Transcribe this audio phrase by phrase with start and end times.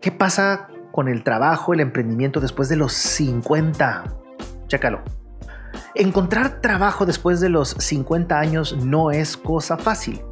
[0.00, 4.04] ¿Qué pasa con el trabajo, el emprendimiento después de los 50?
[4.66, 5.02] Chécalo.
[5.94, 10.22] Encontrar trabajo después de los 50 años no es cosa fácil.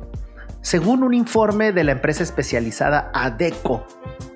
[0.60, 3.86] Según un informe de la empresa especializada ADECO,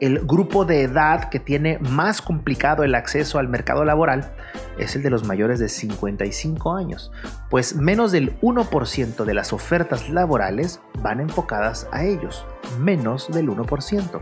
[0.00, 4.32] el grupo de edad que tiene más complicado el acceso al mercado laboral
[4.79, 7.12] es el de los mayores de 55 años,
[7.50, 12.46] pues menos del 1% de las ofertas laborales van enfocadas a ellos,
[12.79, 14.20] menos del 1%.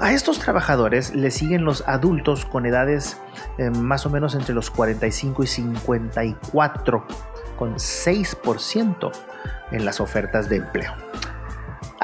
[0.00, 3.16] A estos trabajadores le siguen los adultos con edades
[3.58, 7.06] eh, más o menos entre los 45 y 54,
[7.56, 9.12] con 6%
[9.70, 10.92] en las ofertas de empleo.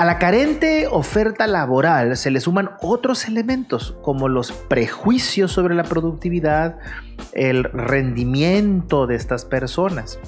[0.00, 5.82] A la carente oferta laboral se le suman otros elementos como los prejuicios sobre la
[5.82, 6.78] productividad,
[7.34, 10.18] el rendimiento de estas personas.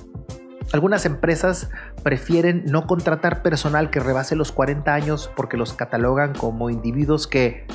[0.74, 1.70] Algunas empresas
[2.02, 7.66] prefieren no contratar personal que rebase los 40 años porque los catalogan como individuos que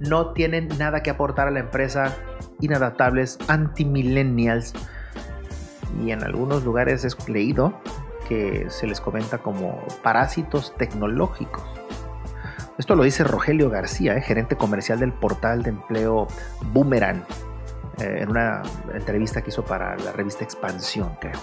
[0.00, 2.16] no tienen nada que aportar a la empresa,
[2.60, 4.72] inadaptables, anti-millennials.
[6.04, 7.80] Y en algunos lugares he leído
[8.28, 11.64] que se les comenta como parásitos tecnológicos.
[12.78, 16.28] Esto lo dice Rogelio García, eh, gerente comercial del portal de empleo
[16.72, 17.24] Boomerang,
[17.98, 18.62] eh, en una
[18.94, 21.40] entrevista que hizo para la revista Expansión, creo.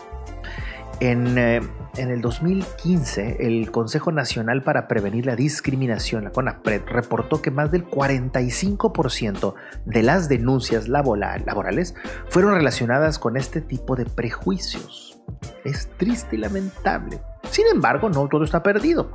[1.01, 1.59] En, eh,
[1.97, 7.69] en, el 2015, el Consejo Nacional para Prevenir la Discriminación, la CONAPRED, reportó que más
[7.69, 11.95] del 45% de las denuncias laborales
[12.29, 15.14] fueron relacionadas con este tipo de prejuicios.
[15.63, 17.21] Es triste y lamentable.
[17.49, 19.11] Sin embargo, no todo está perdido.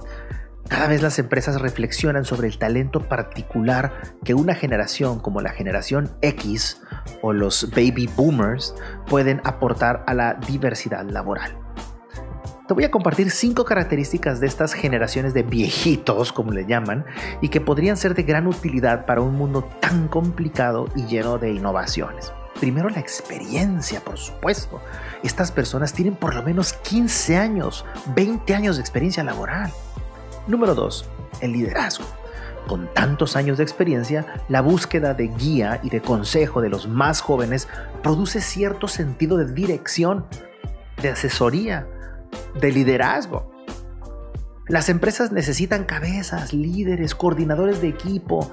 [0.69, 6.11] Cada vez las empresas reflexionan sobre el talento particular que una generación como la generación
[6.23, 6.81] X
[7.23, 8.75] o los baby boomers
[9.09, 11.59] pueden aportar a la diversidad laboral.
[12.69, 17.05] Te voy a compartir cinco características de estas generaciones de viejitos, como le llaman,
[17.41, 21.51] y que podrían ser de gran utilidad para un mundo tan complicado y lleno de
[21.51, 22.33] innovaciones.
[22.61, 24.83] Primero la experiencia, por supuesto.
[25.23, 29.73] Estas personas tienen por lo menos 15 años, 20 años de experiencia laboral.
[30.47, 31.09] Número 2.
[31.41, 32.05] El liderazgo.
[32.69, 37.23] Con tantos años de experiencia, la búsqueda de guía y de consejo de los más
[37.23, 37.67] jóvenes
[38.03, 40.27] produce cierto sentido de dirección,
[41.01, 41.89] de asesoría,
[42.61, 43.51] de liderazgo.
[44.69, 48.53] Las empresas necesitan cabezas, líderes, coordinadores de equipo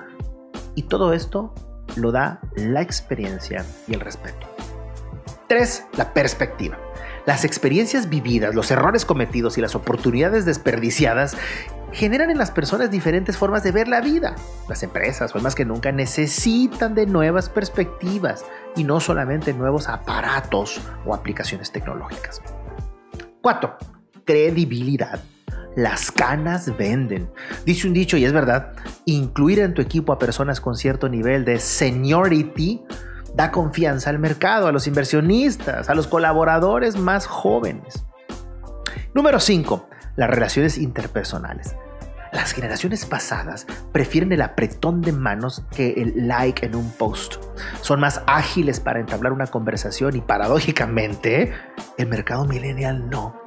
[0.75, 1.53] y todo esto
[1.97, 4.47] lo da la experiencia y el respeto.
[5.47, 5.85] 3.
[5.97, 6.77] La perspectiva.
[7.25, 11.35] Las experiencias vividas, los errores cometidos y las oportunidades desperdiciadas
[11.91, 14.35] generan en las personas diferentes formas de ver la vida.
[14.69, 20.79] Las empresas, hoy más que nunca, necesitan de nuevas perspectivas y no solamente nuevos aparatos
[21.05, 22.41] o aplicaciones tecnológicas.
[23.41, 23.77] 4.
[24.25, 25.19] Credibilidad.
[25.75, 27.29] Las canas venden.
[27.65, 28.73] Dice un dicho y es verdad,
[29.07, 32.84] incluir en tu equipo a personas con cierto nivel de seniority
[33.34, 38.06] da confianza al mercado, a los inversionistas, a los colaboradores más jóvenes.
[39.13, 39.90] Número 5.
[40.18, 41.75] Las relaciones interpersonales.
[42.34, 47.35] Las generaciones pasadas prefieren el apretón de manos que el like en un post.
[47.81, 51.53] Son más ágiles para entablar una conversación y paradójicamente
[51.97, 53.39] el mercado millennial no.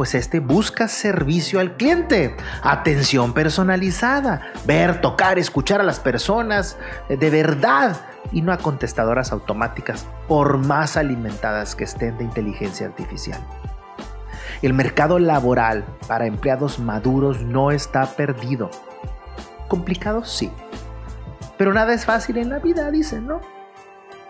[0.00, 6.78] Pues este busca servicio al cliente, atención personalizada, ver, tocar, escuchar a las personas
[7.10, 8.00] de verdad
[8.32, 13.46] y no a contestadoras automáticas por más alimentadas que estén de inteligencia artificial.
[14.62, 18.70] El mercado laboral para empleados maduros no está perdido.
[19.68, 20.50] Complicado, sí.
[21.58, 23.42] Pero nada es fácil en la vida, dicen, ¿no?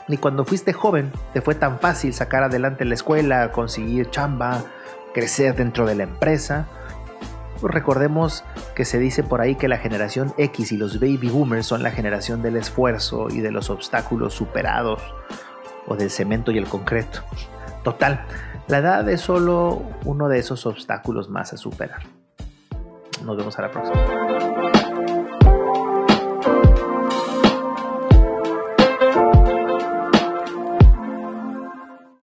[0.09, 4.65] Ni cuando fuiste joven te fue tan fácil sacar adelante la escuela, conseguir chamba,
[5.13, 6.67] crecer dentro de la empresa.
[7.63, 8.45] Recordemos
[8.75, 11.91] que se dice por ahí que la generación X y los baby boomers son la
[11.91, 15.03] generación del esfuerzo y de los obstáculos superados,
[15.87, 17.21] o del cemento y el concreto.
[17.83, 18.25] Total,
[18.69, 22.01] la edad es solo uno de esos obstáculos más a superar.
[23.25, 24.70] Nos vemos a la próxima.